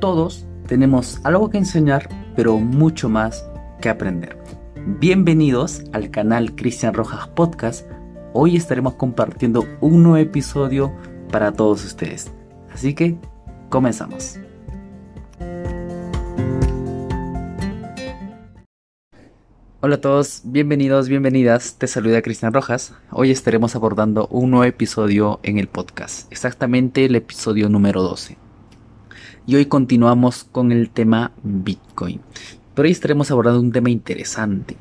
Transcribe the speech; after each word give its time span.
Todos 0.00 0.46
tenemos 0.68 1.20
algo 1.24 1.50
que 1.50 1.58
enseñar, 1.58 2.08
pero 2.36 2.58
mucho 2.58 3.08
más 3.08 3.44
que 3.80 3.88
aprender. 3.88 4.38
Bienvenidos 5.00 5.82
al 5.92 6.12
canal 6.12 6.54
Cristian 6.54 6.94
Rojas 6.94 7.26
Podcast. 7.26 7.84
Hoy 8.32 8.54
estaremos 8.54 8.94
compartiendo 8.94 9.64
un 9.80 10.04
nuevo 10.04 10.18
episodio 10.18 10.92
para 11.32 11.50
todos 11.50 11.84
ustedes. 11.84 12.30
Así 12.72 12.94
que 12.94 13.16
comenzamos. 13.70 14.38
Hola 19.80 19.96
a 19.96 20.00
todos, 20.00 20.42
bienvenidos, 20.44 21.08
bienvenidas. 21.08 21.74
Te 21.76 21.88
saluda 21.88 22.22
Cristian 22.22 22.52
Rojas. 22.52 22.94
Hoy 23.10 23.32
estaremos 23.32 23.74
abordando 23.74 24.28
un 24.28 24.52
nuevo 24.52 24.64
episodio 24.64 25.40
en 25.42 25.58
el 25.58 25.66
podcast, 25.66 26.30
exactamente 26.30 27.04
el 27.04 27.16
episodio 27.16 27.68
número 27.68 28.02
12 28.02 28.47
y 29.48 29.56
hoy 29.56 29.64
continuamos 29.64 30.44
con 30.44 30.72
el 30.72 30.90
tema 30.90 31.32
Bitcoin. 31.42 32.20
Pero 32.74 32.84
hoy 32.84 32.92
estaremos 32.92 33.30
abordando 33.30 33.62
un 33.62 33.72
tema 33.72 33.88
interesante, 33.88 34.76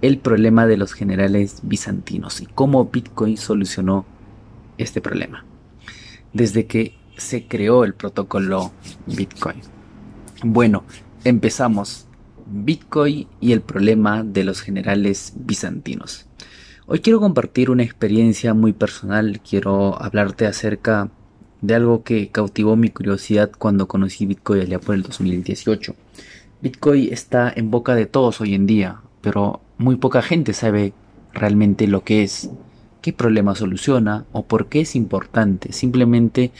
el 0.00 0.18
problema 0.18 0.64
de 0.68 0.76
los 0.76 0.92
generales 0.92 1.58
bizantinos 1.64 2.40
y 2.40 2.46
cómo 2.46 2.84
Bitcoin 2.84 3.36
solucionó 3.36 4.06
este 4.78 5.00
problema. 5.00 5.44
Desde 6.32 6.66
que 6.66 6.94
se 7.16 7.48
creó 7.48 7.82
el 7.82 7.94
protocolo 7.94 8.70
Bitcoin. 9.06 9.56
Bueno, 10.44 10.84
empezamos. 11.24 12.06
Bitcoin 12.46 13.26
y 13.40 13.50
el 13.50 13.60
problema 13.60 14.22
de 14.22 14.44
los 14.44 14.60
generales 14.60 15.32
bizantinos. 15.34 16.26
Hoy 16.86 17.00
quiero 17.00 17.18
compartir 17.18 17.70
una 17.70 17.82
experiencia 17.82 18.54
muy 18.54 18.72
personal, 18.72 19.40
quiero 19.40 20.00
hablarte 20.00 20.46
acerca 20.46 21.10
de 21.62 21.74
algo 21.76 22.02
que 22.02 22.28
cautivó 22.28 22.76
mi 22.76 22.90
curiosidad 22.90 23.50
cuando 23.56 23.88
conocí 23.88 24.26
Bitcoin 24.26 24.62
allá 24.62 24.78
por 24.80 24.94
el 24.94 25.02
2018. 25.02 25.94
Bitcoin 26.60 27.08
está 27.12 27.52
en 27.54 27.70
boca 27.70 27.94
de 27.94 28.06
todos 28.06 28.40
hoy 28.40 28.54
en 28.54 28.66
día, 28.66 29.00
pero 29.20 29.60
muy 29.78 29.96
poca 29.96 30.22
gente 30.22 30.52
sabe 30.52 30.92
realmente 31.32 31.86
lo 31.86 32.04
que 32.04 32.22
es, 32.22 32.50
qué 33.00 33.12
problema 33.12 33.54
soluciona 33.54 34.26
o 34.32 34.44
por 34.44 34.66
qué 34.66 34.80
es 34.82 34.94
importante. 34.94 35.72
Simplemente 35.72 36.50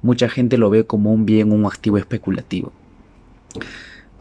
mucha 0.00 0.28
gente 0.28 0.58
lo 0.58 0.70
ve 0.70 0.84
como 0.84 1.12
un 1.12 1.26
bien, 1.26 1.52
un 1.52 1.66
activo 1.66 1.98
especulativo. 1.98 2.72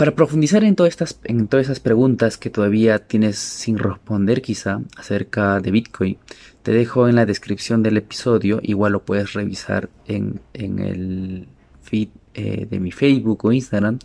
Para 0.01 0.15
profundizar 0.15 0.63
en 0.63 0.75
todas, 0.75 0.93
estas, 0.93 1.19
en 1.25 1.47
todas 1.47 1.67
esas 1.67 1.79
preguntas 1.79 2.39
que 2.39 2.49
todavía 2.49 3.05
tienes 3.05 3.37
sin 3.37 3.77
responder 3.77 4.41
quizá 4.41 4.81
acerca 4.97 5.59
de 5.59 5.69
Bitcoin, 5.69 6.17
te 6.63 6.71
dejo 6.71 7.07
en 7.07 7.13
la 7.13 7.27
descripción 7.27 7.83
del 7.83 7.97
episodio, 7.97 8.61
igual 8.63 8.93
lo 8.93 9.03
puedes 9.03 9.33
revisar 9.33 9.91
en, 10.07 10.41
el 10.55 11.47
feed 11.83 12.07
eh, 12.33 12.65
de 12.67 12.79
mi 12.79 12.91
Facebook 12.91 13.45
o 13.45 13.51
Instagram, 13.51 13.99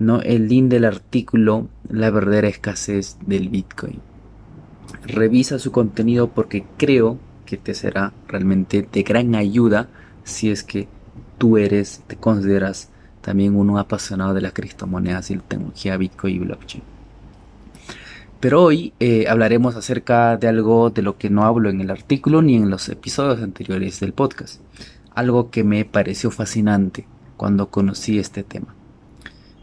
¿no? 0.00 0.22
el 0.22 0.48
link 0.48 0.70
del 0.70 0.84
artículo 0.84 1.68
La 1.88 2.10
verdadera 2.10 2.48
escasez 2.48 3.16
del 3.24 3.48
Bitcoin. 3.48 4.00
Revisa 5.04 5.60
su 5.60 5.70
contenido 5.70 6.30
porque 6.30 6.64
creo 6.76 7.20
que 7.44 7.56
te 7.56 7.74
será 7.74 8.12
realmente 8.26 8.84
de 8.92 9.02
gran 9.04 9.36
ayuda 9.36 9.88
si 10.24 10.50
es 10.50 10.64
que 10.64 10.88
tú 11.38 11.58
eres, 11.58 12.02
te 12.08 12.16
consideras 12.16 12.90
también 13.26 13.56
uno 13.56 13.80
apasionado 13.80 14.34
de 14.34 14.40
las 14.40 14.52
criptomonedas 14.52 15.32
y 15.32 15.34
la 15.34 15.42
tecnología 15.42 15.96
Bitcoin 15.96 16.36
y 16.36 16.38
blockchain. 16.38 16.84
Pero 18.38 18.62
hoy 18.62 18.92
eh, 19.00 19.26
hablaremos 19.28 19.74
acerca 19.74 20.36
de 20.36 20.46
algo 20.46 20.90
de 20.90 21.02
lo 21.02 21.18
que 21.18 21.28
no 21.28 21.42
hablo 21.42 21.68
en 21.68 21.80
el 21.80 21.90
artículo 21.90 22.40
ni 22.40 22.54
en 22.54 22.70
los 22.70 22.88
episodios 22.88 23.42
anteriores 23.42 23.98
del 23.98 24.12
podcast. 24.12 24.60
Algo 25.12 25.50
que 25.50 25.64
me 25.64 25.84
pareció 25.84 26.30
fascinante 26.30 27.08
cuando 27.36 27.68
conocí 27.68 28.20
este 28.20 28.44
tema. 28.44 28.76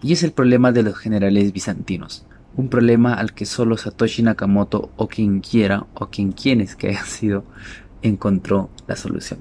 Y 0.01 0.11
es 0.11 0.23
el 0.23 0.33
problema 0.33 0.73
de 0.73 0.83
los 0.83 0.97
generales 0.97 1.53
bizantinos. 1.53 2.25
Un 2.57 2.67
problema 2.67 3.13
al 3.13 3.33
que 3.33 3.45
solo 3.45 3.77
Satoshi 3.77 4.23
Nakamoto 4.23 4.89
o 4.97 5.07
quien 5.07 5.39
quiera 5.39 5.85
o 5.93 6.07
quien 6.07 6.33
quienes 6.33 6.75
que 6.75 6.89
haya 6.89 7.05
sido 7.05 7.45
encontró 8.01 8.69
la 8.87 8.97
solución. 8.97 9.39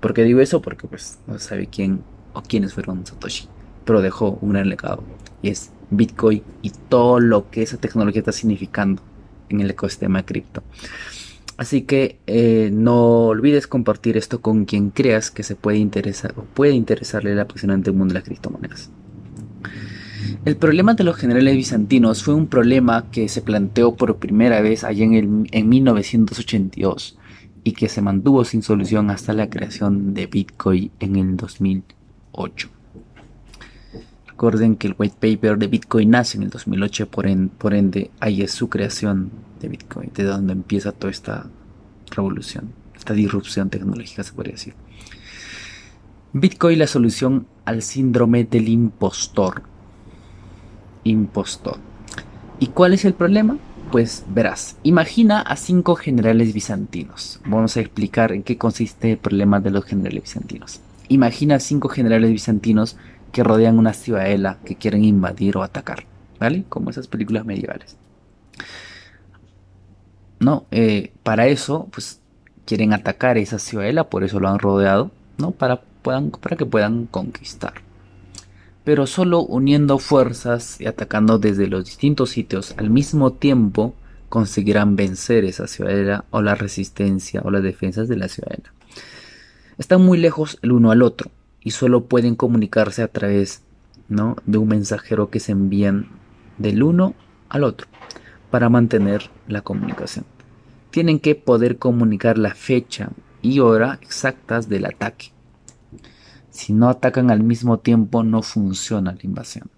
¿Por 0.00 0.12
qué 0.12 0.24
digo 0.24 0.40
eso? 0.40 0.60
Porque 0.60 0.86
pues 0.86 1.18
no 1.26 1.38
sabe 1.38 1.68
quién 1.68 2.02
o 2.34 2.42
quiénes 2.42 2.74
fueron 2.74 3.06
Satoshi. 3.06 3.48
Pero 3.84 4.02
dejó 4.02 4.38
un 4.40 4.50
gran 4.50 4.68
legado. 4.68 5.02
Y 5.42 5.48
es 5.48 5.70
Bitcoin 5.90 6.42
y 6.62 6.70
todo 6.88 7.20
lo 7.20 7.50
que 7.50 7.62
esa 7.62 7.76
tecnología 7.76 8.20
está 8.20 8.32
significando 8.32 9.02
en 9.48 9.60
el 9.60 9.70
ecosistema 9.70 10.24
cripto. 10.24 10.62
Así 11.58 11.82
que 11.82 12.18
eh, 12.26 12.70
no 12.72 13.26
olvides 13.26 13.66
compartir 13.66 14.16
esto 14.16 14.40
con 14.40 14.64
quien 14.64 14.90
creas 14.90 15.30
que 15.30 15.42
se 15.42 15.54
puede 15.54 15.78
interesar 15.78 16.34
o 16.36 16.42
puede 16.42 16.72
interesarle 16.72 17.32
el 17.32 17.40
apasionante 17.40 17.92
mundo 17.92 18.14
de 18.14 18.20
las 18.20 18.24
criptomonedas. 18.24 18.90
El 20.44 20.56
problema 20.56 20.94
de 20.94 21.04
los 21.04 21.16
generales 21.16 21.54
bizantinos 21.54 22.24
fue 22.24 22.34
un 22.34 22.48
problema 22.48 23.10
que 23.12 23.28
se 23.28 23.42
planteó 23.42 23.94
por 23.94 24.16
primera 24.16 24.60
vez 24.60 24.82
allá 24.82 25.04
en, 25.04 25.46
en 25.52 25.68
1982 25.68 27.18
y 27.64 27.72
que 27.72 27.88
se 27.88 28.02
mantuvo 28.02 28.44
sin 28.44 28.62
solución 28.62 29.10
hasta 29.10 29.32
la 29.32 29.48
creación 29.48 30.14
de 30.14 30.26
Bitcoin 30.26 30.90
en 30.98 31.16
el 31.16 31.36
2008. 31.36 32.81
Recuerden 34.42 34.74
que 34.74 34.88
el 34.88 34.96
white 34.98 35.14
paper 35.20 35.56
de 35.56 35.68
Bitcoin 35.68 36.10
nace 36.10 36.36
en 36.36 36.42
el 36.42 36.50
2008, 36.50 37.08
por, 37.10 37.48
por 37.50 37.74
ende 37.74 38.10
ahí 38.18 38.42
es 38.42 38.50
su 38.50 38.68
creación 38.68 39.30
de 39.60 39.68
Bitcoin, 39.68 40.10
de 40.12 40.24
donde 40.24 40.52
empieza 40.52 40.90
toda 40.90 41.12
esta 41.12 41.46
revolución, 42.10 42.72
esta 42.96 43.14
disrupción 43.14 43.70
tecnológica 43.70 44.24
se 44.24 44.32
podría 44.32 44.54
decir. 44.54 44.74
Bitcoin 46.32 46.80
la 46.80 46.88
solución 46.88 47.46
al 47.64 47.82
síndrome 47.82 48.42
del 48.42 48.68
impostor. 48.68 49.62
Impostor. 51.04 51.76
¿Y 52.58 52.66
cuál 52.66 52.94
es 52.94 53.04
el 53.04 53.14
problema? 53.14 53.58
Pues 53.92 54.24
verás, 54.28 54.76
imagina 54.82 55.40
a 55.40 55.54
cinco 55.54 55.94
generales 55.94 56.52
bizantinos. 56.52 57.38
Vamos 57.46 57.76
a 57.76 57.80
explicar 57.80 58.32
en 58.32 58.42
qué 58.42 58.58
consiste 58.58 59.12
el 59.12 59.18
problema 59.18 59.60
de 59.60 59.70
los 59.70 59.84
generales 59.84 60.24
bizantinos. 60.24 60.80
Imagina 61.06 61.56
a 61.56 61.60
cinco 61.60 61.88
generales 61.88 62.32
bizantinos 62.32 62.96
que 63.32 63.42
rodean 63.42 63.78
una 63.78 63.94
ciudadela 63.94 64.58
que 64.64 64.76
quieren 64.76 65.04
invadir 65.04 65.56
o 65.56 65.62
atacar, 65.62 66.04
¿vale? 66.38 66.64
Como 66.68 66.90
esas 66.90 67.08
películas 67.08 67.44
medievales. 67.44 67.96
No, 70.38 70.66
eh, 70.70 71.12
para 71.22 71.46
eso, 71.46 71.88
pues 71.92 72.20
quieren 72.64 72.92
atacar 72.92 73.38
esa 73.38 73.58
ciudadela, 73.58 74.10
por 74.10 74.24
eso 74.24 74.40
lo 74.40 74.48
han 74.48 74.58
rodeado, 74.58 75.10
¿no? 75.38 75.52
Para, 75.52 75.80
puedan, 76.02 76.30
para 76.30 76.56
que 76.56 76.66
puedan 76.66 77.06
conquistar. 77.06 77.74
Pero 78.84 79.06
solo 79.06 79.42
uniendo 79.42 79.98
fuerzas 79.98 80.80
y 80.80 80.86
atacando 80.86 81.38
desde 81.38 81.68
los 81.68 81.84
distintos 81.84 82.30
sitios 82.30 82.74
al 82.76 82.90
mismo 82.90 83.32
tiempo 83.32 83.94
conseguirán 84.28 84.96
vencer 84.96 85.44
esa 85.44 85.68
ciudadela 85.68 86.24
o 86.30 86.42
la 86.42 86.54
resistencia 86.54 87.42
o 87.44 87.50
las 87.50 87.62
defensas 87.62 88.08
de 88.08 88.16
la 88.16 88.28
ciudadela. 88.28 88.72
Están 89.78 90.02
muy 90.02 90.18
lejos 90.18 90.58
el 90.62 90.72
uno 90.72 90.90
al 90.90 91.02
otro, 91.02 91.30
y 91.64 91.70
solo 91.70 92.06
pueden 92.06 92.34
comunicarse 92.34 93.02
a 93.02 93.08
través 93.08 93.62
¿no? 94.08 94.36
de 94.46 94.58
un 94.58 94.68
mensajero 94.68 95.30
que 95.30 95.40
se 95.40 95.52
envían 95.52 96.08
del 96.58 96.82
uno 96.82 97.14
al 97.48 97.64
otro 97.64 97.86
para 98.50 98.68
mantener 98.68 99.30
la 99.48 99.62
comunicación. 99.62 100.24
Tienen 100.90 101.20
que 101.20 101.34
poder 101.34 101.78
comunicar 101.78 102.36
la 102.36 102.54
fecha 102.54 103.10
y 103.40 103.60
hora 103.60 103.98
exactas 104.02 104.68
del 104.68 104.84
ataque. 104.84 105.32
Si 106.50 106.72
no 106.72 106.88
atacan 106.88 107.30
al 107.30 107.42
mismo 107.42 107.78
tiempo 107.78 108.22
no 108.22 108.42
funciona 108.42 109.12
la 109.12 109.22
invasión. 109.22 109.70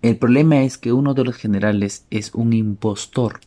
El 0.00 0.16
problema 0.16 0.62
es 0.62 0.78
que 0.78 0.92
uno 0.92 1.14
de 1.14 1.24
los 1.24 1.36
generales 1.36 2.06
es 2.10 2.34
un 2.34 2.54
impostor 2.54 3.40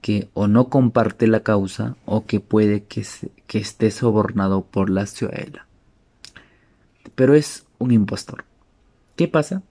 que 0.00 0.30
o 0.34 0.48
no 0.48 0.68
comparte 0.68 1.28
la 1.28 1.40
causa 1.40 1.96
o 2.06 2.24
que 2.24 2.40
puede 2.40 2.84
que, 2.84 3.06
que 3.46 3.58
esté 3.58 3.90
sobornado 3.90 4.62
por 4.64 4.90
la 4.90 5.06
ciudadela 5.06 5.66
pero 7.14 7.34
es 7.34 7.66
un 7.78 7.92
impostor. 7.92 8.44
¿Qué 9.16 9.28
pasa? 9.28 9.62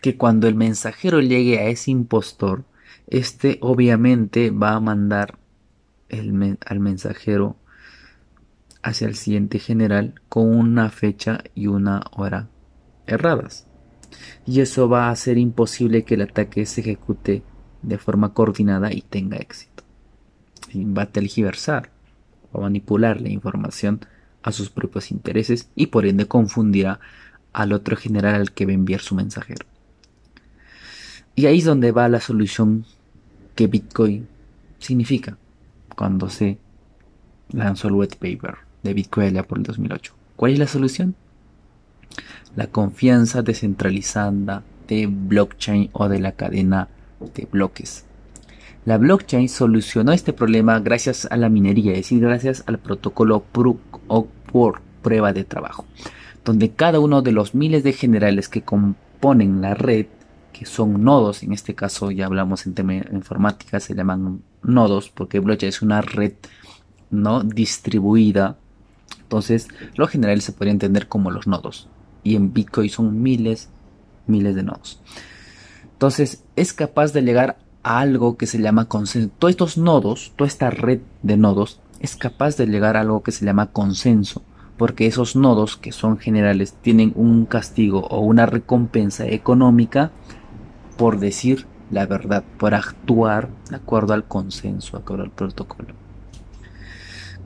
Que 0.00 0.16
cuando 0.16 0.48
el 0.48 0.54
mensajero 0.54 1.20
llegue 1.20 1.58
a 1.58 1.66
ese 1.66 1.90
impostor, 1.90 2.64
este 3.06 3.58
obviamente 3.60 4.50
va 4.50 4.74
a 4.74 4.80
mandar 4.80 5.38
al 6.10 6.80
mensajero 6.80 7.56
hacia 8.82 9.08
el 9.08 9.16
siguiente 9.16 9.58
general 9.58 10.20
con 10.28 10.54
una 10.54 10.90
fecha 10.90 11.42
y 11.54 11.66
una 11.66 12.02
hora 12.12 12.48
erradas. 13.06 13.66
Y 14.46 14.60
eso 14.60 14.88
va 14.88 15.08
a 15.08 15.10
hacer 15.10 15.38
imposible 15.38 16.04
que 16.04 16.14
el 16.14 16.22
ataque 16.22 16.66
se 16.66 16.82
ejecute 16.82 17.42
de 17.82 17.98
forma 17.98 18.32
coordinada 18.32 18.92
y 18.92 19.02
tenga 19.02 19.38
éxito. 19.38 19.82
Y 20.72 20.84
va 20.84 21.02
a 21.02 21.12
tergiversar 21.12 21.90
o 22.52 22.60
manipular 22.60 23.20
la 23.20 23.30
información 23.30 24.00
a 24.44 24.52
sus 24.52 24.70
propios 24.70 25.10
intereses 25.10 25.68
y 25.74 25.86
por 25.86 26.06
ende 26.06 26.26
confundirá 26.26 27.00
al 27.52 27.72
otro 27.72 27.96
general 27.96 28.36
al 28.36 28.52
que 28.52 28.64
va 28.64 28.70
a 28.70 28.74
enviar 28.74 29.00
su 29.00 29.16
mensajero. 29.16 29.66
Y 31.34 31.46
ahí 31.46 31.58
es 31.58 31.64
donde 31.64 31.90
va 31.90 32.08
la 32.08 32.20
solución 32.20 32.84
que 33.56 33.66
Bitcoin 33.66 34.28
significa 34.78 35.36
cuando 35.96 36.30
se 36.30 36.58
lanzó 37.50 37.88
el 37.88 37.94
white 37.94 38.16
paper 38.16 38.58
de 38.84 38.94
Bitcoin 38.94 39.42
por 39.48 39.58
el 39.58 39.64
2008. 39.64 40.14
¿Cuál 40.36 40.52
es 40.52 40.58
la 40.60 40.68
solución? 40.68 41.16
la 42.56 42.66
confianza 42.68 43.42
descentralizada 43.42 44.62
de 44.88 45.06
blockchain 45.06 45.90
o 45.92 46.08
de 46.08 46.20
la 46.20 46.32
cadena 46.32 46.88
de 47.34 47.48
bloques. 47.50 48.04
La 48.84 48.98
blockchain 48.98 49.48
solucionó 49.48 50.12
este 50.12 50.34
problema 50.34 50.78
gracias 50.80 51.26
a 51.30 51.36
la 51.36 51.48
minería, 51.48 51.92
es 51.92 51.98
decir, 51.98 52.20
gracias 52.20 52.64
al 52.66 52.78
protocolo 52.78 53.40
Proof 53.40 53.78
of 54.08 54.26
Work, 54.52 54.82
prueba 55.00 55.32
de 55.32 55.44
trabajo, 55.44 55.86
donde 56.44 56.70
cada 56.72 57.00
uno 57.00 57.22
de 57.22 57.32
los 57.32 57.54
miles 57.54 57.82
de 57.82 57.94
generales 57.94 58.48
que 58.50 58.62
componen 58.62 59.62
la 59.62 59.72
red, 59.72 60.06
que 60.52 60.66
son 60.66 61.02
nodos, 61.02 61.42
en 61.42 61.54
este 61.54 61.74
caso 61.74 62.10
ya 62.10 62.26
hablamos 62.26 62.66
en 62.66 62.74
tema 62.74 62.94
informática, 62.94 63.80
se 63.80 63.94
llaman 63.94 64.42
nodos, 64.62 65.08
porque 65.08 65.40
blockchain 65.40 65.70
es 65.70 65.80
una 65.80 66.02
red 66.02 66.34
no 67.10 67.42
distribuida. 67.42 68.58
Entonces, 69.22 69.68
los 69.96 70.10
generales 70.10 70.44
se 70.44 70.52
podría 70.52 70.72
entender 70.72 71.08
como 71.08 71.30
los 71.30 71.46
nodos. 71.46 71.88
Y 72.22 72.36
en 72.36 72.52
Bitcoin 72.52 72.90
son 72.90 73.22
miles, 73.22 73.70
miles 74.26 74.54
de 74.54 74.62
nodos. 74.62 75.00
Entonces, 75.92 76.44
es 76.56 76.72
capaz 76.72 77.12
de 77.12 77.22
llegar 77.22 77.58
a 77.84 78.00
algo 78.00 78.36
que 78.36 78.46
se 78.46 78.58
llama 78.58 78.86
consenso. 78.86 79.30
Todos 79.38 79.52
estos 79.52 79.78
nodos, 79.78 80.32
toda 80.36 80.48
esta 80.48 80.70
red 80.70 81.00
de 81.22 81.36
nodos, 81.36 81.80
es 82.00 82.16
capaz 82.16 82.56
de 82.56 82.66
llegar 82.66 82.96
a 82.96 83.02
algo 83.02 83.22
que 83.22 83.32
se 83.32 83.44
llama 83.44 83.70
consenso. 83.70 84.42
Porque 84.76 85.06
esos 85.06 85.36
nodos, 85.36 85.76
que 85.76 85.92
son 85.92 86.18
generales, 86.18 86.74
tienen 86.82 87.12
un 87.14 87.46
castigo 87.46 88.00
o 88.08 88.20
una 88.20 88.46
recompensa 88.46 89.26
económica 89.26 90.10
por 90.96 91.20
decir 91.20 91.66
la 91.90 92.06
verdad, 92.06 92.42
por 92.58 92.74
actuar 92.74 93.48
de 93.70 93.76
acuerdo 93.76 94.14
al 94.14 94.24
consenso, 94.24 94.96
de 94.96 95.02
acuerdo 95.02 95.24
al 95.24 95.30
protocolo. 95.30 95.94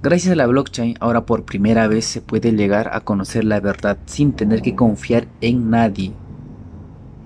Gracias 0.00 0.32
a 0.32 0.37
la 0.37 0.46
blockchain, 0.46 0.96
ahora 1.00 1.26
por 1.26 1.44
primera 1.44 1.88
vez 1.88 2.05
se 2.05 2.23
puede 2.23 2.52
llegar 2.52 2.90
a 2.94 3.00
conocer 3.00 3.44
la 3.44 3.58
verdad 3.61 3.99
sin 4.06 4.32
tener 4.32 4.62
que 4.62 4.76
confiar 4.76 5.26
en 5.40 5.70
nadie 5.70 6.12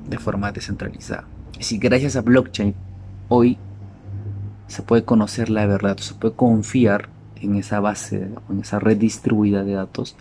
de 0.09 0.19
forma 0.19 0.53
descentralizada. 0.53 1.27
Es 1.53 1.59
decir, 1.59 1.81
gracias 1.81 2.17
a 2.17 2.23
blockchain, 2.23 2.75
hoy 3.35 3.57
se 4.67 4.83
puede 4.83 5.05
conocer 5.05 5.49
la 5.49 5.67
verdad, 5.67 5.97
se 5.97 6.15
puede 6.15 6.35
confiar 6.35 7.09
en 7.37 7.57
esa 7.57 7.81
base, 7.81 8.29
en 8.51 8.61
esa 8.61 8.79
red 8.79 8.99
distribuida 8.99 9.65
de 9.65 9.73
datos 9.73 10.17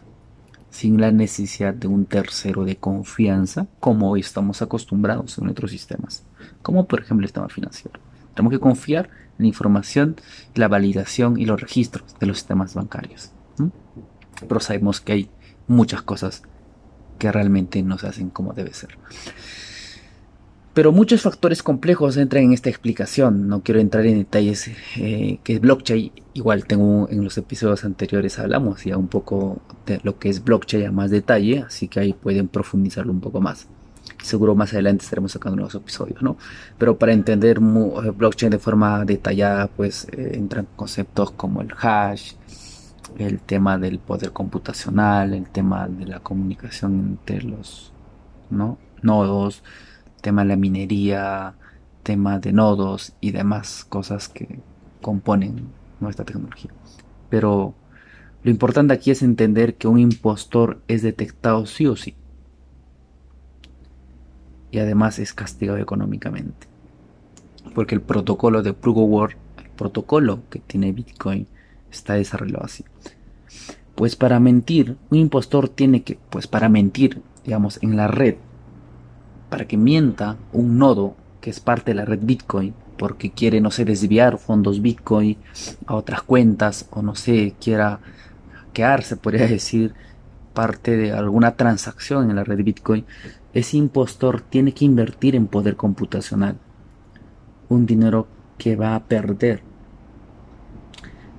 sin 0.70 1.02
la 1.02 1.12
necesidad 1.12 1.74
de 1.74 1.88
un 1.88 2.06
tercero 2.06 2.64
de 2.64 2.78
confianza, 2.78 3.68
como 3.82 4.10
hoy 4.10 4.22
estamos 4.22 4.62
acostumbrados 4.62 5.38
en 5.38 5.50
otros 5.50 5.72
sistemas, 5.72 6.24
como 6.62 6.88
por 6.88 7.02
ejemplo 7.02 7.26
el 7.26 7.28
sistema 7.28 7.50
financiero. 7.50 8.00
Tenemos 8.34 8.54
que 8.54 8.62
confiar 8.62 9.10
en 9.38 9.44
la 9.44 9.48
información, 9.48 10.16
la 10.56 10.70
validación 10.70 11.38
y 11.38 11.46
los 11.46 11.60
registros 11.60 12.16
de 12.18 12.28
los 12.28 12.38
sistemas 12.38 12.74
bancarios. 12.76 13.32
Pero 14.48 14.60
sabemos 14.62 15.02
que 15.02 15.12
hay 15.12 15.30
muchas 15.68 16.02
cosas 16.02 16.44
que 17.20 17.30
realmente 17.30 17.84
no 17.84 17.98
se 17.98 18.08
hacen 18.08 18.30
como 18.30 18.54
debe 18.54 18.74
ser. 18.74 18.98
Pero 20.74 20.94
muchos 20.94 21.22
factores 21.22 21.64
complejos 21.64 22.16
entran 22.16 22.46
en 22.46 22.54
esta 22.54 22.70
explicación. 22.70 23.50
No 23.50 23.62
quiero 23.62 23.82
entrar 23.82 24.06
en 24.06 24.20
detalles 24.20 24.70
eh, 24.98 25.40
que 25.44 25.54
es 25.54 25.62
blockchain. 25.62 26.14
Igual 26.34 26.66
tengo 26.66 27.10
en 27.10 27.26
los 27.26 27.38
episodios 27.38 27.84
anteriores 27.84 28.40
hablamos 28.40 28.86
ya 28.86 28.96
un 28.96 29.10
poco 29.10 29.62
de 29.86 30.00
lo 30.04 30.18
que 30.18 30.30
es 30.30 30.44
blockchain 30.44 30.88
a 30.88 30.92
más 30.94 31.12
detalle, 31.12 31.66
así 31.68 31.90
que 31.90 32.00
ahí 32.00 32.14
pueden 32.14 32.48
profundizarlo 32.48 33.12
un 33.12 33.20
poco 33.20 33.42
más. 33.42 33.68
Seguro 34.24 34.56
más 34.56 34.72
adelante 34.72 35.04
estaremos 35.04 35.34
sacando 35.34 35.58
nuevos 35.58 35.76
episodios, 35.76 36.22
¿no? 36.22 36.38
Pero 36.78 36.98
para 36.98 37.12
entender 37.12 37.58
eh, 37.58 38.12
blockchain 38.12 38.52
de 38.52 38.60
forma 38.60 39.04
detallada, 39.04 39.68
pues 39.68 40.08
eh, 40.14 40.32
entran 40.36 40.68
conceptos 40.78 41.32
como 41.32 41.62
el 41.62 41.70
hash, 41.82 42.34
el 43.18 43.42
tema 43.42 43.78
del 43.78 44.00
poder 44.00 44.32
computacional, 44.32 45.34
el 45.34 45.50
tema 45.50 45.90
de 45.90 46.06
la 46.06 46.20
comunicación 46.22 47.18
entre 47.20 47.42
los 47.42 47.92
¿no? 48.50 48.78
nodos 49.02 49.64
tema 50.22 50.44
de 50.44 50.50
la 50.50 50.56
minería, 50.56 51.56
tema 52.04 52.40
de 52.40 52.54
nodos 52.54 53.14
y 53.22 53.32
demás 53.32 53.86
cosas 53.88 54.30
que 54.30 54.60
componen 55.02 55.68
nuestra 56.00 56.26
tecnología. 56.26 56.72
Pero 57.30 57.74
lo 58.44 58.52
importante 58.52 58.94
aquí 58.94 59.12
es 59.12 59.22
entender 59.22 59.76
que 59.76 59.88
un 59.88 60.00
impostor 60.00 60.82
es 60.88 61.02
detectado 61.02 61.66
sí 61.66 61.86
o 61.88 61.96
sí. 61.96 62.16
Y 64.72 64.80
además 64.80 65.20
es 65.20 65.34
castigado 65.34 65.78
económicamente. 65.78 66.68
Porque 67.76 67.96
el 67.96 68.02
protocolo 68.02 68.64
de 68.64 68.74
Proof 68.74 68.98
of 68.98 69.10
Work, 69.10 69.38
el 69.64 69.70
protocolo 69.72 70.42
que 70.50 70.60
tiene 70.60 70.92
Bitcoin, 70.92 71.48
está 71.92 72.14
desarrollado 72.14 72.66
así. 72.66 72.84
Pues 73.96 74.16
para 74.16 74.40
mentir, 74.40 74.98
un 75.10 75.18
impostor 75.20 75.70
tiene 75.70 76.04
que, 76.04 76.18
pues 76.30 76.48
para 76.48 76.70
mentir, 76.70 77.22
digamos, 77.44 77.78
en 77.84 77.98
la 77.98 78.08
red, 78.08 78.36
para 79.52 79.68
que 79.68 79.78
mienta 79.78 80.38
un 80.54 80.80
nodo 80.80 81.14
que 81.42 81.52
es 81.52 81.60
parte 81.60 81.92
de 81.92 81.96
la 81.96 82.06
red 82.06 82.22
Bitcoin 82.24 82.74
porque 82.98 83.32
quiere, 83.32 83.62
no 83.62 83.70
sé, 83.70 83.86
desviar 83.86 84.40
fondos 84.40 84.82
Bitcoin 84.82 85.38
a 85.86 85.96
otras 85.96 86.24
cuentas 86.24 86.88
o 86.92 87.04
no 87.04 87.16
sé, 87.16 87.54
quiera 87.60 88.00
se 89.02 89.18
podría 89.18 89.48
decir, 89.48 89.94
parte 90.54 90.98
de 90.98 91.12
alguna 91.12 91.56
transacción 91.56 92.30
en 92.30 92.36
la 92.36 92.44
red 92.44 92.64
Bitcoin, 92.64 93.06
ese 93.54 93.78
impostor 93.78 94.42
tiene 94.42 94.74
que 94.74 94.86
invertir 94.86 95.36
en 95.36 95.48
poder 95.48 95.76
computacional. 95.76 96.58
Un 97.70 97.86
dinero 97.86 98.28
que 98.58 98.76
va 98.76 98.96
a 98.96 99.04
perder. 99.04 99.62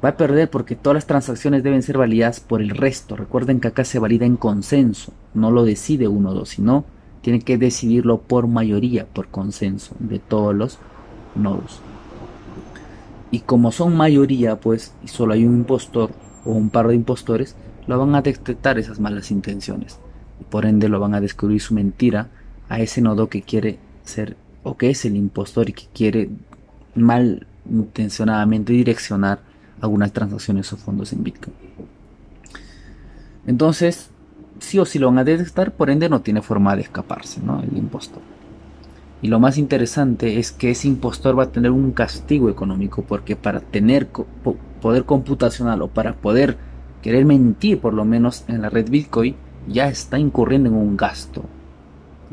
Va 0.05 0.11
a 0.11 0.17
perder 0.17 0.51
porque 0.51 0.77
todas 0.77 0.95
las 0.95 1.07
transacciones 1.07 1.63
deben 1.63 1.83
ser 1.83 1.97
validadas 1.97 2.41
por 2.41 2.61
el 2.61 2.71
resto. 2.71 3.17
Recuerden 3.17 3.61
que 3.61 3.69
acá 3.69 3.85
se 3.85 3.99
valida 3.99 4.27
en 4.27 4.37
consenso. 4.37 5.13
No 5.35 5.51
lo 5.51 5.65
decide 5.65 6.09
uno 6.09 6.31
o 6.31 6.35
dos, 6.35 6.51
sino 6.51 6.85
tiene 7.23 7.41
que 7.41 7.57
decidirlo 7.57 8.21
por 8.21 8.47
mayoría, 8.49 9.07
por 9.07 9.29
consenso 9.29 9.95
de 9.99 10.19
todos 10.19 10.55
los 10.55 10.79
nodos. 11.35 11.81
Y 13.31 13.41
como 13.41 13.73
son 13.73 13.97
mayoría, 13.97 14.61
pues, 14.61 14.93
y 15.03 15.09
solo 15.09 15.33
hay 15.33 15.47
un 15.47 15.57
impostor 15.57 16.11
o 16.45 16.51
un 16.51 16.69
par 16.69 16.89
de 16.89 16.95
impostores, 16.95 17.57
lo 17.87 17.99
van 17.99 18.15
a 18.15 18.23
detectar 18.23 18.79
esas 18.79 19.01
malas 19.01 19.31
intenciones. 19.31 19.99
Y 20.41 20.45
por 20.45 20.67
ende 20.67 20.89
lo 20.89 21.01
van 21.01 21.15
a 21.15 21.21
descubrir 21.21 21.61
su 21.61 21.73
mentira 21.75 22.29
a 22.69 22.81
ese 22.81 23.01
nodo 23.01 23.29
que 23.29 23.43
quiere 23.43 23.79
ser 24.05 24.37
o 24.63 24.77
que 24.77 24.91
es 24.91 25.05
el 25.05 25.17
impostor 25.17 25.71
y 25.71 25.73
que 25.73 25.87
quiere 25.93 26.31
mal 26.95 27.47
intencionadamente 27.71 28.73
direccionar 28.73 29.41
algunas 29.81 30.13
transacciones 30.13 30.73
o 30.73 30.77
fondos 30.77 31.13
en 31.13 31.25
Bitcoin. 31.25 31.57
Entonces, 33.47 34.11
sí 34.63 34.79
o 34.79 34.85
sí 34.85 34.99
lo 34.99 35.09
van 35.09 35.19
a 35.19 35.25
detectar, 35.25 35.73
por 35.73 35.91
ende 35.91 36.09
no 36.09 36.21
tiene 36.21 36.43
forma 36.43 36.75
de 36.77 36.83
escaparse, 36.83 37.41
¿no? 37.43 37.61
El 37.61 37.77
impostor. 37.77 38.23
Y 39.21 39.29
lo 39.29 39.39
más 39.39 39.59
interesante 39.59 40.39
es 40.39 40.51
que 40.51 40.71
ese 40.71 40.89
impostor 40.89 41.39
va 41.39 41.45
a 41.45 41.53
tener 41.53 41.71
un 41.71 41.93
castigo 41.93 42.49
económico 42.49 43.03
porque 43.03 43.37
para 43.37 43.61
tener 43.61 44.09
poder 44.81 45.05
computacional 45.05 45.83
o 45.83 45.89
para 45.89 46.15
poder 46.15 46.57
querer 47.03 47.25
mentir 47.25 47.81
por 47.81 47.95
lo 47.95 48.05
menos 48.05 48.45
en 48.49 48.63
la 48.63 48.71
red 48.71 48.91
Bitcoin 48.91 49.37
ya 49.69 49.89
está 49.89 50.19
incurriendo 50.19 50.69
en 50.69 50.75
un 50.75 50.97
gasto. 50.97 51.45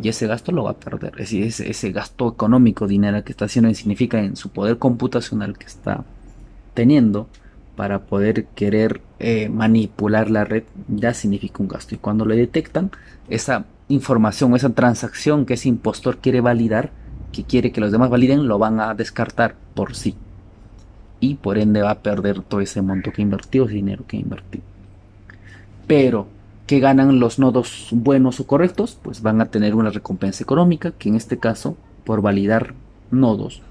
Y 0.02 0.10
ese 0.10 0.26
gasto 0.28 0.52
lo 0.52 0.64
va 0.64 0.72
a 0.72 0.80
perder. 0.80 1.12
Es 1.14 1.30
decir, 1.30 1.44
ese, 1.44 1.70
ese 1.70 1.92
gasto 1.92 2.28
económico, 2.30 2.88
dinero 2.88 3.24
que 3.24 3.34
está 3.34 3.46
haciendo, 3.46 3.72
significa 3.74 4.20
en 4.20 4.36
su 4.36 4.50
poder 4.50 4.78
computacional 4.78 5.58
que 5.58 5.66
está 5.66 6.06
teniendo, 6.74 7.28
para 7.80 8.00
poder 8.00 8.44
querer 8.56 9.00
eh, 9.20 9.48
manipular 9.48 10.30
la 10.30 10.44
red 10.44 10.64
ya 10.90 11.14
significa 11.14 11.64
un 11.64 11.70
gasto. 11.70 11.96
Y 11.96 11.98
cuando 11.98 12.26
le 12.26 12.36
detectan 12.36 12.92
esa 13.30 13.68
información, 13.88 14.54
esa 14.54 14.72
transacción 14.72 15.46
que 15.46 15.54
ese 15.54 15.70
impostor 15.70 16.18
quiere 16.18 16.42
validar, 16.42 16.92
que 17.32 17.46
quiere 17.46 17.72
que 17.72 17.80
los 17.80 17.94
demás 17.94 18.10
validen, 18.10 18.50
lo 18.50 18.60
van 18.60 18.82
a 18.82 18.96
descartar 18.96 19.56
por 19.76 19.96
sí. 19.96 20.16
Y 21.22 21.36
por 21.36 21.58
ende 21.58 21.82
va 21.82 21.92
a 21.92 22.00
perder 22.00 22.42
todo 22.42 22.60
ese 22.60 22.82
monto 22.82 23.14
que 23.14 23.22
invertió, 23.22 23.64
ese 23.64 23.76
dinero 23.76 24.04
que 24.06 24.18
invertió. 24.18 24.60
Pero, 25.88 26.28
¿qué 26.68 26.82
ganan 26.82 27.22
los 27.22 27.40
nodos 27.40 27.88
buenos 27.92 28.42
o 28.42 28.46
correctos? 28.46 29.00
Pues 29.02 29.22
van 29.22 29.40
a 29.40 29.46
tener 29.46 29.74
una 29.74 29.90
recompensa 29.90 30.44
económica, 30.44 30.92
que 30.92 31.08
en 31.08 31.16
este 31.16 31.40
caso, 31.40 31.78
por 32.04 32.22
validar 32.22 32.74
nodos 33.10 33.62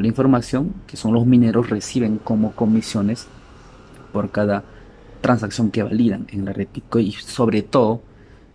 la 0.00 0.08
información 0.08 0.74
que 0.86 0.96
son 0.96 1.12
los 1.14 1.26
mineros 1.26 1.70
reciben 1.70 2.18
como 2.18 2.52
comisiones 2.52 3.26
por 4.12 4.30
cada 4.30 4.64
transacción 5.20 5.70
que 5.70 5.82
validan 5.82 6.26
en 6.30 6.44
la 6.44 6.52
red 6.52 6.68
Bitcoin 6.72 7.06
y 7.06 7.12
sobre 7.12 7.62
todo 7.62 8.02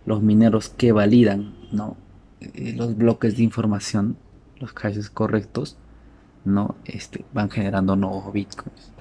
los 0.06 0.22
mineros 0.22 0.68
que 0.70 0.92
validan 0.92 1.54
¿no? 1.72 1.96
Eh, 2.40 2.74
los 2.76 2.96
bloques 2.96 3.36
de 3.36 3.42
información, 3.42 4.16
los 4.58 4.72
hashes 4.72 5.10
correctos, 5.10 5.76
¿no? 6.44 6.76
este, 6.84 7.24
van 7.32 7.50
generando 7.50 7.96
nuevos 7.96 8.32
bitcoins, 8.32 8.92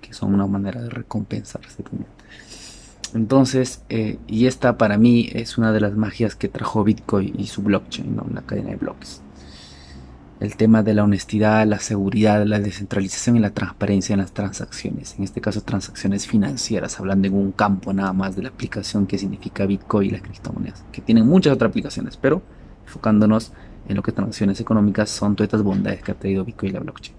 que 0.00 0.12
son 0.12 0.34
una 0.34 0.46
manera 0.46 0.80
de 0.80 0.90
recompensarse 0.90 1.82
Entonces, 3.14 3.82
eh, 3.88 4.18
y 4.26 4.46
esta 4.46 4.78
para 4.78 4.98
mí 4.98 5.28
es 5.32 5.58
una 5.58 5.72
de 5.72 5.80
las 5.80 5.94
magias 5.94 6.36
que 6.36 6.48
trajo 6.48 6.84
Bitcoin 6.84 7.34
y 7.38 7.46
su 7.46 7.62
blockchain, 7.62 8.14
¿no? 8.14 8.26
la 8.32 8.42
cadena 8.42 8.70
de 8.70 8.76
bloques. 8.76 9.22
El 10.38 10.56
tema 10.56 10.82
de 10.82 10.92
la 10.92 11.04
honestidad, 11.04 11.66
la 11.66 11.78
seguridad, 11.78 12.44
la 12.44 12.60
descentralización 12.60 13.36
y 13.36 13.40
la 13.40 13.50
transparencia 13.50 14.12
en 14.12 14.20
las 14.20 14.32
transacciones. 14.32 15.14
En 15.16 15.24
este 15.24 15.40
caso, 15.40 15.62
transacciones 15.62 16.26
financieras, 16.26 17.00
hablando 17.00 17.26
en 17.28 17.34
un 17.34 17.52
campo 17.52 17.92
nada 17.92 18.12
más 18.12 18.36
de 18.36 18.42
la 18.42 18.50
aplicación 18.50 19.06
que 19.06 19.18
significa 19.18 19.64
Bitcoin 19.64 20.08
y 20.08 20.12
las 20.12 20.22
criptomonedas, 20.22 20.84
que 20.92 21.00
tienen 21.00 21.26
muchas 21.26 21.54
otras 21.54 21.70
aplicaciones, 21.70 22.18
pero 22.18 22.42
enfocándonos 22.84 23.52
en 23.88 23.96
lo 23.96 24.02
que 24.02 24.12
transacciones 24.12 24.60
económicas 24.60 25.08
son 25.08 25.36
todas 25.36 25.46
estas 25.46 25.62
bondades 25.62 26.02
que 26.02 26.12
ha 26.12 26.18
traído 26.18 26.44
Bitcoin 26.44 26.70
y 26.70 26.74
la 26.74 26.80
blockchain. 26.80 27.16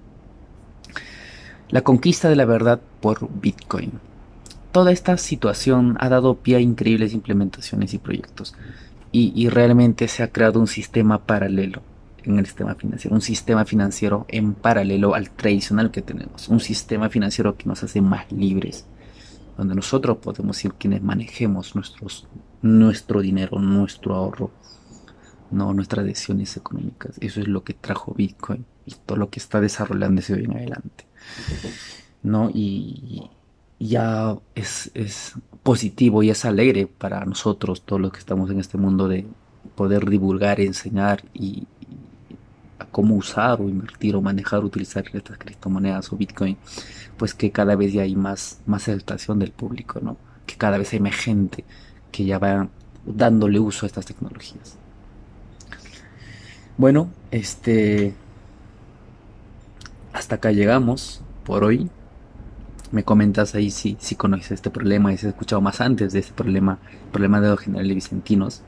La 1.70 1.82
conquista 1.82 2.30
de 2.30 2.36
la 2.36 2.46
verdad 2.46 2.80
por 3.02 3.28
Bitcoin. 3.42 3.94
Toda 4.72 4.92
esta 4.92 5.18
situación 5.18 5.98
ha 6.00 6.08
dado 6.08 6.36
pie 6.36 6.58
a 6.58 6.60
increíbles 6.60 7.14
implementaciones 7.14 7.96
y 7.96 7.98
proyectos 7.98 8.54
y, 9.12 9.34
y 9.36 9.50
realmente 9.50 10.08
se 10.08 10.22
ha 10.22 10.32
creado 10.32 10.60
un 10.60 10.68
sistema 10.68 11.26
paralelo 11.26 11.82
en 12.30 12.40
el 12.40 12.46
sistema 12.46 12.76
financiero, 12.76 13.16
un 13.16 13.22
sistema 13.22 13.66
financiero 13.66 14.26
en 14.28 14.54
paralelo 14.54 15.16
al 15.16 15.30
tradicional 15.32 15.92
que 15.92 16.02
tenemos, 16.02 16.48
un 16.50 16.60
sistema 16.60 17.10
financiero 17.10 17.58
que 17.58 17.66
nos 17.66 17.84
hace 17.84 18.02
más 18.02 18.32
libres, 18.32 18.86
donde 19.58 19.76
nosotros 19.76 20.18
podemos 20.18 20.58
ser 20.58 20.74
quienes 20.74 21.02
manejemos 21.02 21.76
nuestros, 21.76 22.28
nuestro 22.62 23.22
dinero, 23.22 23.60
nuestro 23.60 24.16
ahorro, 24.16 24.52
no 25.52 25.74
nuestras 25.74 26.06
decisiones 26.06 26.56
económicas. 26.58 27.18
Eso 27.22 27.40
es 27.40 27.48
lo 27.48 27.64
que 27.64 27.74
trajo 27.74 28.14
Bitcoin 28.14 28.66
y 28.86 28.94
todo 29.06 29.18
lo 29.18 29.30
que 29.30 29.40
está 29.40 29.62
desarrollándose 29.62 30.34
hoy 30.34 30.44
en 30.44 30.58
adelante. 30.58 31.06
¿no? 32.24 32.50
Y, 32.54 33.30
ya 33.80 34.36
es, 34.56 34.90
es 34.96 35.34
positivo 35.62 36.24
y 36.24 36.32
es 36.32 36.46
alegre 36.46 36.88
para 36.88 37.24
nosotros, 37.26 37.84
todos 37.84 38.02
los 38.02 38.12
que 38.12 38.20
estamos 38.20 38.50
en 38.50 38.60
este 38.60 38.78
mundo, 38.78 39.08
de 39.08 39.28
poder 39.76 40.10
divulgar, 40.10 40.60
enseñar 40.60 41.24
y, 41.34 41.68
cómo 42.91 43.15
usar 43.15 43.62
o 43.62 43.70
invertir 43.70 44.15
o 44.15 44.22
manejar, 44.22 44.63
utilizar 44.63 45.06
estas 45.13 45.38
criptomonedas 45.38 46.12
o 46.12 46.17
Bitcoin, 46.17 46.58
pues 47.17 47.34
que 47.34 47.51
cada 47.51 47.75
vez 47.75 47.94
ya 47.94 48.03
hay 48.03 48.15
más, 48.15 48.62
más 48.65 48.84
aceptación 48.84 49.39
del 49.39 49.51
público, 49.51 50.00
¿no? 50.01 50.17
Que 50.46 50.56
cada 50.56 50.77
vez 50.77 50.94
hay 50.94 51.00
más 51.00 51.15
gente 51.15 51.63
que 52.12 52.25
ya 52.25 52.39
va 52.39 52.70
dándole 53.06 53.60
uso 53.60 53.86
a 53.86 53.88
estas 53.88 54.06
tecnologías. 54.06 54.77
Bueno, 56.77 57.10
este... 57.32 58.13
Hasta 60.13 60.36
acá 60.36 60.51
llegamos 60.51 61.22
por 61.44 61.63
hoy. 61.63 61.89
Me 62.91 63.03
comentas 63.03 63.53
ahí 63.56 63.70
si, 63.70 63.98
si 64.00 64.15
conoces 64.15 64.51
este 64.51 64.70
problema 64.70 65.12
y 65.12 65.17
si 65.17 65.27
has 65.27 65.34
escuchado 65.34 65.62
más 65.62 65.82
antes 65.82 66.13
de 66.13 66.20
este 66.20 66.34
problema, 66.34 66.79
problema 67.12 67.41
de 67.41 67.50
los 67.50 67.60
generales 67.60 67.96
vicentinos. 67.96 68.63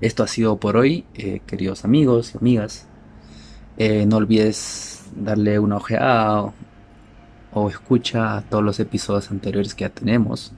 Esto 0.00 0.22
ha 0.22 0.26
sido 0.26 0.58
por 0.58 0.76
hoy, 0.76 1.04
eh, 1.14 1.40
queridos 1.46 1.84
amigos 1.84 2.34
y 2.34 2.38
amigas. 2.38 2.88
Eh, 3.76 4.06
no 4.06 4.16
olvides 4.16 5.04
darle 5.16 5.58
una 5.58 5.76
ojeada 5.76 6.52
o, 7.52 7.68
escucha 7.68 8.38
a 8.38 8.42
todos 8.42 8.64
los 8.64 8.80
episodios 8.80 9.30
anteriores 9.30 9.74
que 9.74 9.84
ya 9.84 9.90
tenemos, 9.90 10.52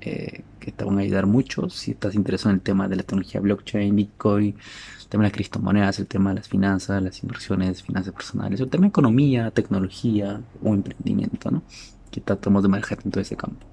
eh, 0.00 0.42
que 0.58 0.72
te 0.72 0.84
van 0.84 0.98
a 0.98 1.00
ayudar 1.02 1.26
mucho 1.26 1.68
si 1.70 1.92
estás 1.92 2.14
interesado 2.14 2.50
en 2.50 2.56
el 2.56 2.62
tema 2.62 2.88
de 2.88 2.96
la 2.96 3.02
tecnología 3.02 3.40
blockchain, 3.40 3.94
Bitcoin, 3.94 4.56
el 5.00 5.08
tema 5.08 5.24
de 5.24 5.28
las 5.30 5.34
criptomonedas, 5.34 5.98
el 5.98 6.06
tema 6.06 6.30
de 6.30 6.36
las 6.36 6.48
finanzas, 6.48 7.02
las 7.02 7.22
inversiones, 7.22 7.82
finanzas 7.82 8.12
personales, 8.12 8.60
el 8.60 8.68
tema 8.68 8.82
de 8.82 8.88
economía, 8.88 9.50
tecnología 9.50 10.40
o 10.62 10.74
emprendimiento, 10.74 11.50
¿no? 11.50 11.62
Que 12.10 12.20
tratamos 12.20 12.62
de 12.62 12.68
manejar 12.68 12.98
en 13.04 13.10
todo 13.10 13.20
ese 13.20 13.36
campo. 13.36 13.66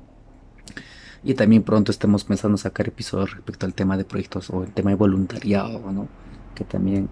Y 1.23 1.33
también 1.33 1.63
pronto 1.63 1.91
estemos 1.91 2.23
pensando 2.23 2.57
sacar 2.57 2.87
episodios 2.87 3.31
respecto 3.31 3.65
al 3.65 3.73
tema 3.73 3.97
de 3.97 4.05
proyectos 4.05 4.49
o 4.49 4.63
el 4.63 4.71
tema 4.71 4.91
de 4.91 4.95
voluntariado, 4.95 5.91
¿no? 5.91 6.07
Que 6.55 6.63
también 6.63 7.09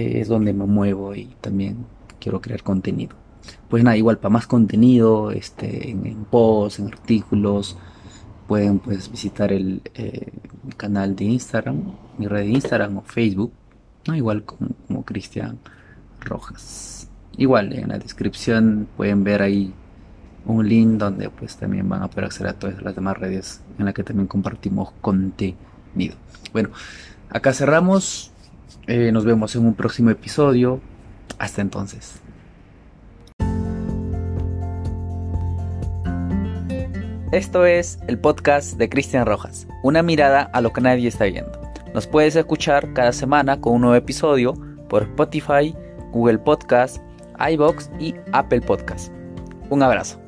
es 0.00 0.28
donde 0.28 0.52
me 0.52 0.66
muevo 0.66 1.14
y 1.14 1.34
también 1.40 1.86
quiero 2.18 2.40
crear 2.40 2.62
contenido. 2.62 3.16
Pues 3.68 3.82
nada, 3.84 3.96
igual 3.96 4.18
para 4.18 4.32
más 4.32 4.46
contenido, 4.46 5.30
este, 5.30 5.90
en, 5.90 6.24
posts, 6.30 6.80
en 6.80 6.86
artículos, 6.88 7.76
pueden 8.46 8.78
pues 8.80 9.10
visitar 9.10 9.52
el 9.52 9.82
eh, 9.94 10.32
canal 10.76 11.16
de 11.16 11.24
Instagram, 11.24 11.94
mi 12.18 12.26
red 12.26 12.40
de 12.40 12.50
Instagram 12.50 12.98
o 12.98 13.02
Facebook, 13.02 13.52
¿no? 14.06 14.16
igual 14.16 14.44
como, 14.44 14.70
como 14.86 15.04
Cristian 15.04 15.58
Rojas. 16.20 17.08
Igual 17.36 17.72
en 17.72 17.88
la 17.88 17.98
descripción 17.98 18.88
pueden 18.96 19.24
ver 19.24 19.42
ahí 19.42 19.72
un 20.46 20.68
link 20.68 20.98
donde 20.98 21.30
pues 21.30 21.56
también 21.56 21.88
van 21.88 22.02
a 22.02 22.08
poder 22.08 22.24
acceder 22.24 22.50
a 22.50 22.58
todas 22.58 22.82
las 22.82 22.94
demás 22.94 23.16
redes 23.18 23.62
en 23.78 23.84
las 23.84 23.94
que 23.94 24.02
también 24.02 24.26
compartimos 24.26 24.92
contenido. 25.00 26.16
Bueno, 26.52 26.70
acá 27.28 27.52
cerramos. 27.52 28.29
Eh, 28.86 29.12
nos 29.12 29.24
vemos 29.24 29.54
en 29.56 29.66
un 29.66 29.74
próximo 29.74 30.10
episodio. 30.10 30.80
Hasta 31.38 31.62
entonces. 31.62 32.20
Esto 37.32 37.64
es 37.64 38.00
el 38.08 38.18
podcast 38.18 38.76
de 38.76 38.88
Cristian 38.88 39.24
Rojas, 39.24 39.68
una 39.84 40.02
mirada 40.02 40.50
a 40.52 40.60
lo 40.60 40.72
que 40.72 40.80
nadie 40.80 41.06
está 41.06 41.26
viendo. 41.26 41.60
Nos 41.94 42.08
puedes 42.08 42.34
escuchar 42.34 42.92
cada 42.92 43.12
semana 43.12 43.60
con 43.60 43.74
un 43.74 43.82
nuevo 43.82 43.94
episodio 43.94 44.54
por 44.88 45.04
Spotify, 45.04 45.74
Google 46.10 46.38
Podcast, 46.38 46.98
iBox 47.38 47.90
y 48.00 48.14
Apple 48.32 48.60
Podcast. 48.60 49.12
Un 49.70 49.84
abrazo. 49.84 50.20